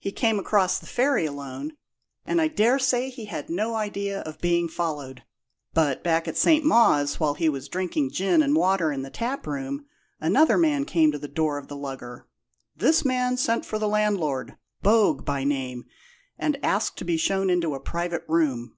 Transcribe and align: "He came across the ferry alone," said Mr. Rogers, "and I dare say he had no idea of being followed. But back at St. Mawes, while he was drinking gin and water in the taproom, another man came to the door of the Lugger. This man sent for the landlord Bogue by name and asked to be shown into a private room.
"He 0.00 0.10
came 0.10 0.40
across 0.40 0.80
the 0.80 0.86
ferry 0.88 1.26
alone," 1.26 1.66
said 1.68 1.68
Mr. 1.68 1.68
Rogers, 1.68 2.24
"and 2.26 2.40
I 2.40 2.48
dare 2.48 2.78
say 2.80 3.08
he 3.08 3.26
had 3.26 3.48
no 3.48 3.76
idea 3.76 4.20
of 4.22 4.40
being 4.40 4.66
followed. 4.68 5.22
But 5.74 6.02
back 6.02 6.26
at 6.26 6.36
St. 6.36 6.64
Mawes, 6.64 7.20
while 7.20 7.34
he 7.34 7.48
was 7.48 7.68
drinking 7.68 8.10
gin 8.10 8.42
and 8.42 8.56
water 8.56 8.90
in 8.90 9.02
the 9.02 9.10
taproom, 9.12 9.86
another 10.20 10.58
man 10.58 10.86
came 10.86 11.12
to 11.12 11.18
the 11.20 11.28
door 11.28 11.56
of 11.56 11.68
the 11.68 11.76
Lugger. 11.76 12.26
This 12.74 13.04
man 13.04 13.36
sent 13.36 13.64
for 13.64 13.78
the 13.78 13.86
landlord 13.86 14.56
Bogue 14.82 15.24
by 15.24 15.44
name 15.44 15.84
and 16.36 16.58
asked 16.64 16.96
to 16.98 17.04
be 17.04 17.16
shown 17.16 17.48
into 17.48 17.76
a 17.76 17.78
private 17.78 18.24
room. 18.26 18.76